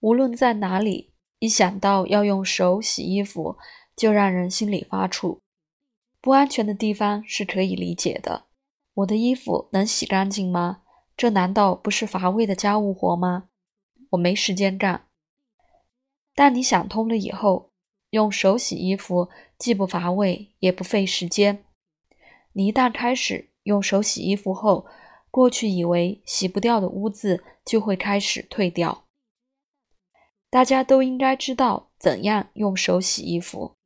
[0.00, 3.56] 无论在哪里，一想到要用手洗衣服，
[3.96, 5.38] 就让人心里发怵。
[6.20, 8.44] 不安全的地方是可以理解的。
[8.94, 10.82] 我的衣服能洗干净吗？
[11.16, 13.48] 这难道不是乏味的家务活吗？
[14.10, 15.06] 我没时间干。
[16.34, 17.72] 但你想通了以后，
[18.10, 19.28] 用手洗衣服
[19.58, 21.64] 既不乏味，也不费时间。
[22.52, 24.86] 你一旦开始用手洗衣服后，
[25.30, 29.07] 过去以为洗不掉的污渍就会开始退掉。
[30.50, 33.76] 大家都应该知道怎样用手洗衣服。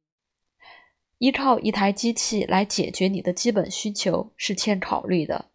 [1.19, 5.51] 依靠一台机器来解决你的基本需求是欠考虑的。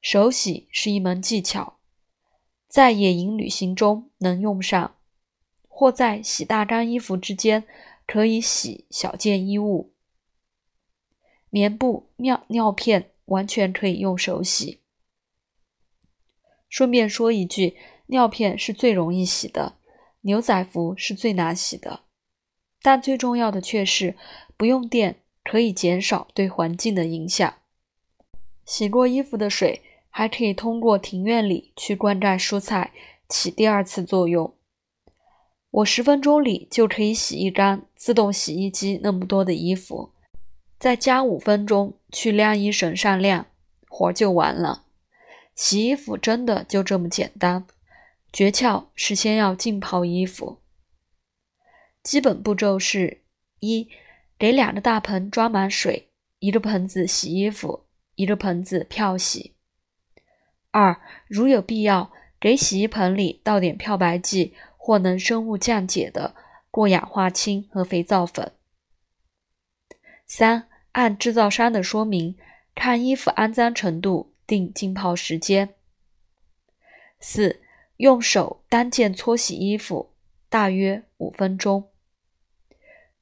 [0.00, 1.78] 手洗是一门技巧，
[2.68, 4.96] 在野营旅行中能用上，
[5.68, 7.64] 或在洗大干衣服之间
[8.06, 9.92] 可以洗小件衣物。
[11.50, 14.80] 棉布、尿尿片完全可以用手洗。
[16.68, 17.76] 顺便说一句，
[18.06, 19.78] 尿片是最容易洗的，
[20.26, 22.00] 牛仔服是最难洗的。
[22.82, 24.14] 但最重要的却是。
[24.58, 27.56] 不用电可以减少对环境的影响。
[28.64, 32.92] 洗过衣服的水还可以通过庭院里去灌溉蔬菜，
[33.28, 34.54] 起第二次作用。
[35.70, 40.12] 我十分钟里就可以洗一干自动洗衣机那么多的衣服，
[40.78, 43.44] 再加五分钟去晾衣绳上晾，
[43.90, 44.84] 活就完了。
[45.54, 47.66] 洗衣服真的就这么简单。
[48.32, 50.60] 诀窍是先要浸泡衣服。
[52.02, 53.22] 基本步骤是：
[53.60, 53.88] 一。
[54.38, 56.10] 给两个大盆装满水，
[56.40, 59.54] 一个盆子洗衣服，一个盆子漂洗。
[60.72, 66.34] 二，如有必要，给洗衣盆里倒点漂白剂或能生物降解的
[66.70, 68.52] 过氧化氢和肥皂粉。
[70.26, 72.36] 三，按制造商的说明，
[72.74, 75.74] 看衣服肮脏程度定浸泡时间。
[77.18, 77.62] 四，
[77.96, 80.14] 用手单件搓洗衣服，
[80.48, 81.90] 大约五分钟。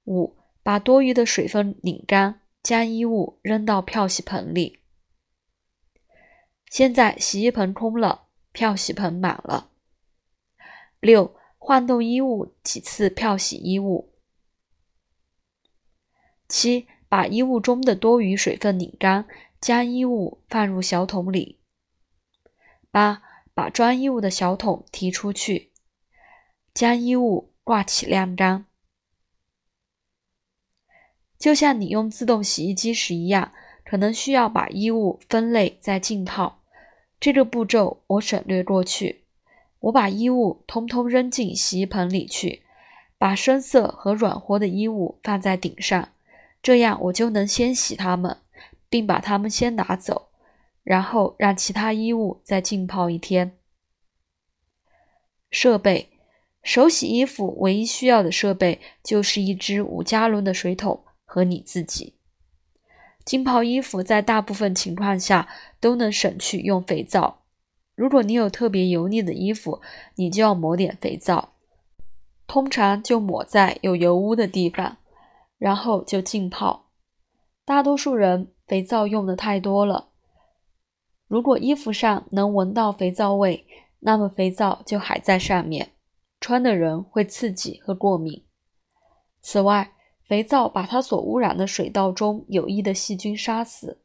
[0.05, 0.37] 五。
[0.65, 4.79] 把多余的水分拧干，将衣物扔到漂洗盆里。
[6.71, 9.69] 现在洗衣盆空了，漂洗盆满了。
[11.01, 14.15] 六，换动衣物几次漂洗衣物。
[16.49, 19.29] 七，把衣物中的多余水分拧干，
[19.61, 21.61] 将衣物放入小桶里。
[22.91, 23.23] 八，
[23.55, 25.71] 把装衣物的小桶提出去，
[26.75, 28.67] 将衣物挂起晾干。
[31.39, 33.53] 就像你用自动洗衣机时一样，
[33.85, 36.63] 可能需要把衣物分类再浸泡。
[37.21, 39.25] 这个步骤我省略过去。
[39.81, 42.63] 我把衣物通通扔进洗衣盆里去，
[43.19, 46.09] 把深色和软和的衣物放在顶上，
[46.63, 48.39] 这样我就能先洗它们，
[48.89, 50.31] 并把它们先拿走，
[50.85, 53.59] 然后让其他衣物再浸泡一天。
[55.51, 56.11] 设备：
[56.63, 61.03] 手洗衣服唯一需要的设备就是一只五加仑的水桶。
[61.27, 62.15] 和你自己
[63.25, 65.49] 浸泡衣服，在大部分情况下
[65.81, 67.43] 都能省去用肥皂。
[67.97, 69.81] 如果你有特别油腻的衣服，
[70.15, 71.55] 你就要抹点肥皂，
[72.47, 74.99] 通常就抹在有油污的地方，
[75.59, 76.91] 然后就浸泡。
[77.65, 80.11] 大多数人肥皂用的太多了，
[81.27, 83.67] 如果衣服上能闻到肥皂味，
[84.01, 85.93] 那么肥皂就还在上面，
[86.41, 88.45] 穿的人会刺激和过敏。
[89.41, 89.93] 此外，
[90.23, 94.01] 肥皂把它所污染的水道中有益的细菌杀死。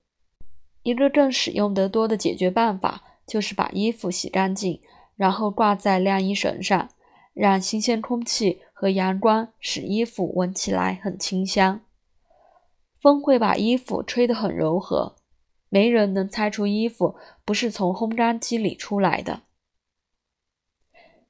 [0.84, 4.82] 一个更使用得多的解决办法就是把衣服洗干净，
[5.16, 6.90] 然后挂在晾衣绳上，
[7.34, 11.82] 让新鲜空气和阳光使衣服闻起来很清香。
[13.02, 15.16] 风会把衣服吹得很柔和，
[15.70, 17.16] 没人能猜出衣服
[17.46, 19.44] 不是从烘干机里出来的。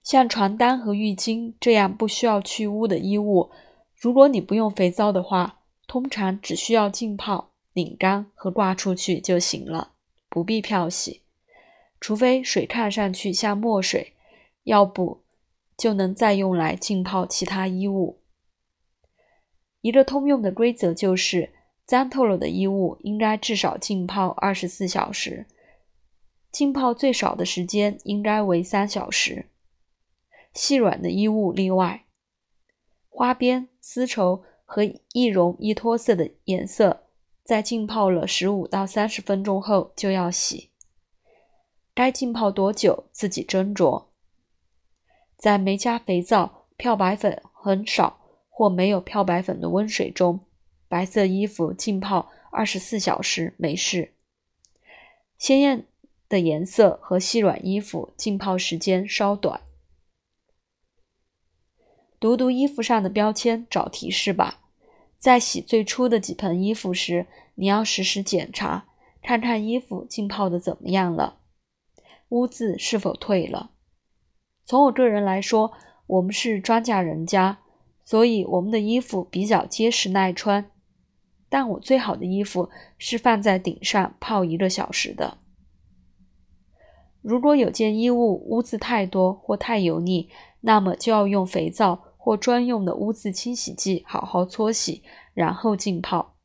[0.01, 3.51] 像床单和浴巾这样不需要去污的衣物。
[3.94, 9.91] 如果你不用肥皂的话，通常只需要浸泡、拧干和挂出去就行了，
[10.29, 11.22] 不必漂洗。
[11.99, 14.13] 除非水看上去像墨水，
[14.63, 15.22] 要不
[15.75, 18.22] 就能再用来浸泡其他衣物。
[19.81, 21.53] 一个通用的规则就是，
[21.90, 25.47] 脏透了的衣物应该至少浸泡二十四小时，
[26.52, 29.47] 浸泡最少的时间应该为三小时，
[30.53, 32.06] 细软的衣物例外。
[33.09, 34.84] 花边、丝绸和
[35.14, 37.08] 易溶易脱色的颜色，
[37.44, 40.70] 在浸泡了十五到三十分钟后就要洗。
[41.96, 44.09] 该浸泡多久自己斟酌。
[45.36, 50.41] 在没加肥皂、漂白粉很少或没有漂白粉的温水中，
[50.90, 54.12] 白色衣服浸泡二十四小时没事。
[55.38, 55.86] 鲜艳
[56.28, 59.62] 的颜色和细软衣服浸泡时间稍短。
[62.20, 64.59] 读读衣服上的标签，找提示吧。
[65.18, 68.88] 在洗最初的几盆衣服时，你要实时检查，
[69.22, 71.40] 看看衣服浸泡的怎么样了，
[72.30, 73.72] 污渍是否退了。
[74.66, 75.72] 从我个人来说，
[76.08, 77.59] 我们是庄稼人家，
[78.03, 80.72] 所以我们的衣服比较结实耐穿。
[81.49, 85.40] 但我最好的衣服是放在顶上泡一个小时的。
[87.22, 90.29] 如果有件衣物污渍太多或太油腻，
[90.61, 95.03] 那么就要用肥皂或专用的污渍清洗剂好好搓洗，
[95.34, 96.35] 然后浸泡。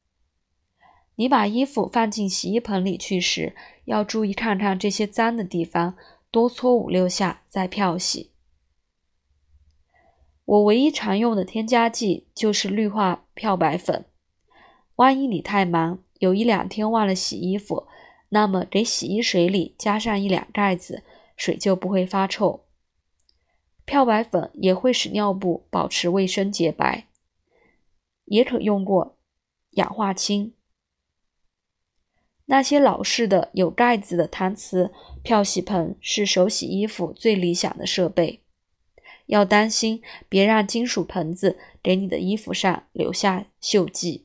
[1.17, 3.55] 你把衣服放进洗衣盆里去时，
[3.85, 5.97] 要注意看看这些脏的地方，
[6.33, 8.33] 多搓五六下再漂洗。
[10.45, 14.07] 我唯一常用的添加剂就是氯化漂白粉。
[14.97, 17.87] 万一你太忙，有一两天忘了洗衣服，
[18.29, 21.03] 那么给洗衣水里加上一两盖子，
[21.37, 22.65] 水就不会发臭。
[23.85, 27.09] 漂白粉也会使尿布保持卫生洁白，
[28.27, 29.19] 也可用过
[29.73, 30.55] 氧化氢。
[32.47, 34.93] 那些老式的有盖子的搪瓷
[35.23, 38.43] 漂洗盆是手洗衣服最理想的设备，
[39.27, 44.24] 要当心别让金属盆子给你的衣服上留下锈迹。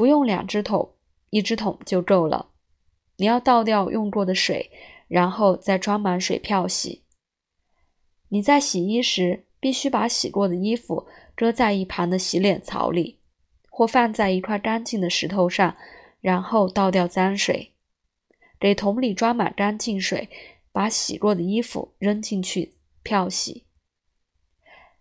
[0.00, 0.94] 不用两只桶，
[1.28, 2.52] 一只桶就够了。
[3.18, 4.70] 你要倒掉用过的水，
[5.08, 7.02] 然后再装满水漂洗。
[8.30, 13.18] 你在洗衣时，必须把洗过的衣服搁在一旁的洗脸槽里，
[13.68, 15.76] 或放在一块干净的石头上，
[16.22, 17.74] 然后倒掉脏水，
[18.58, 20.30] 给桶里装满干净水，
[20.72, 23.66] 把洗过的衣服扔进去漂洗。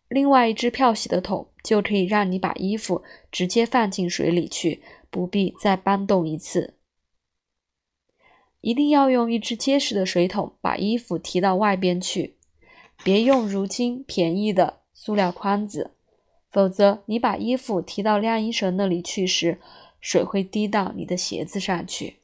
[0.10, 6.74] 另外一只漂洗的桶就可以让你把衣服直接放进水里去，不必再搬动一次。
[8.62, 12.36] 一定要用一只结实的水桶把衣服提到外边去，
[13.04, 15.92] 别用如今便宜的塑料筐子，
[16.50, 19.62] 否则你把衣服提到晾衣绳那里去时，
[20.02, 22.18] 水会滴到你的鞋子上去。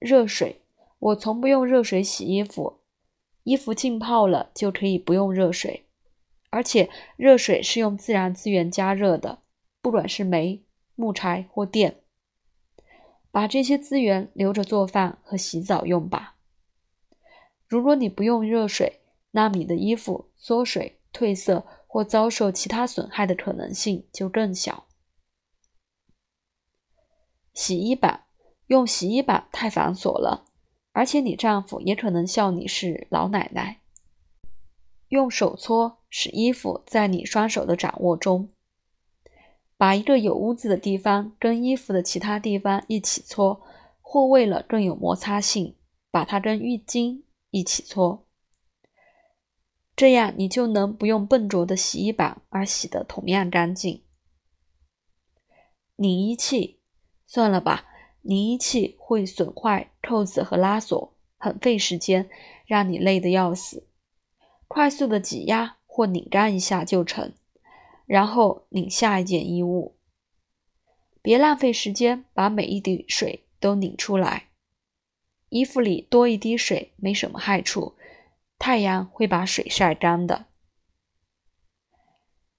[0.00, 0.60] 热水，
[0.98, 2.81] 我从不用热水洗衣服。
[3.44, 5.86] 衣服浸泡了就可以不用热水，
[6.50, 9.42] 而且热水是用自然资源加热的，
[9.80, 12.02] 不管是煤、木柴或电，
[13.30, 16.36] 把这些资源留着做饭和洗澡用吧。
[17.66, 19.00] 如果你不用热水，
[19.32, 24.86] 那你的衣服缩水、褪色或遭受其他损害的可能性就更小。
[27.54, 28.26] 洗衣板，
[28.66, 30.44] 用洗衣板太繁琐了。
[30.92, 33.80] 而且你丈夫也可能笑你是老奶奶。
[35.08, 38.50] 用手搓，使衣服在你双手的掌握中。
[39.76, 43.60] 把一个有污渍的地方跟衣服的其他地方一起搓，
[44.00, 45.76] 或为了更有摩擦性，
[46.10, 48.26] 把它跟浴巾一起搓。
[49.96, 54.04] 这样你就能不用笨拙的洗衣板而洗得同样干净。
[55.96, 56.80] 拧衣器，
[57.26, 57.86] 算了吧。
[58.22, 62.28] 拧衣器会损坏扣子和拉锁，很费时间，
[62.66, 63.86] 让你累得要死。
[64.68, 67.34] 快速的挤压或拧干一下就成，
[68.06, 69.96] 然后拧下一件衣物。
[71.20, 74.48] 别浪费时间，把每一滴水都拧出来。
[75.50, 77.94] 衣服里多一滴水没什么害处，
[78.58, 80.46] 太阳会把水晒干的。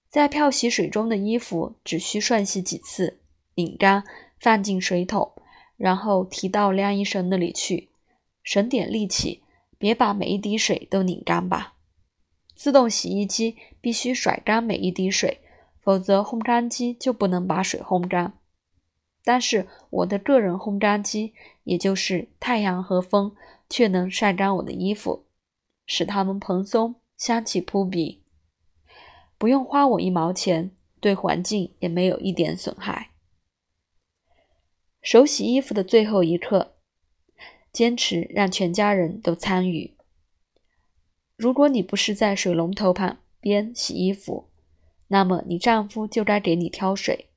[0.10, 3.22] 在漂洗水中的衣服只需涮洗几次，
[3.56, 4.04] 拧干，
[4.40, 5.34] 放进水桶。
[5.78, 7.90] 然后提到晾衣绳那里去，
[8.44, 9.44] 省点力气，
[9.78, 11.76] 别把每一滴水都拧干吧。
[12.56, 15.42] 自动洗衣机必须甩干每一滴水，
[15.82, 18.38] 否则烘干机就不能把水烘干。
[19.26, 23.36] 但是我的个人烘干机，也就是太阳和风，
[23.70, 25.26] 却能晒干我的衣服，
[25.86, 28.22] 使它们蓬松、香气扑鼻，
[29.38, 33.12] 不用花我一毛钱，对环境也没有一点损害。
[35.04, 36.76] 手洗衣服的最后一刻，
[37.74, 39.98] 坚持让全家人都参与。
[41.36, 44.50] 如果你不是在水龙头旁边洗衣服，
[45.10, 47.28] 那么你丈夫就该给你挑水。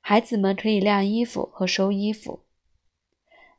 [0.00, 2.40] 孩子们可以晾衣服和收衣服。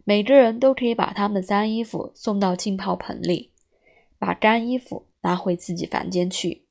[0.03, 3.51] 每个人都可以把他们的脏衣服送到浸泡盆里，
[4.17, 6.65] 把干衣服拿回自己房间去。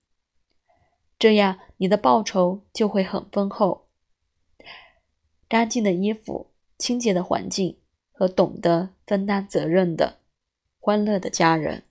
[1.21, 3.82] 这样，你的报酬就会很丰厚。
[5.53, 6.47] 干净的衣服、
[6.79, 7.77] 清洁的环境
[8.11, 10.17] 和懂得分担责任的
[10.81, 11.83] 欢乐的家人。